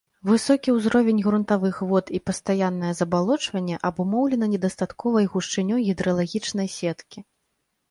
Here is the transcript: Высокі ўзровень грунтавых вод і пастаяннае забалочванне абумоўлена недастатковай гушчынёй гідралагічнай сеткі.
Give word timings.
Высокі 0.27 0.69
ўзровень 0.77 1.19
грунтавых 1.25 1.75
вод 1.89 2.05
і 2.19 2.21
пастаяннае 2.29 2.93
забалочванне 3.01 3.75
абумоўлена 3.91 4.45
недастатковай 4.55 5.25
гушчынёй 5.37 5.81
гідралагічнай 5.93 6.67
сеткі. 6.81 7.19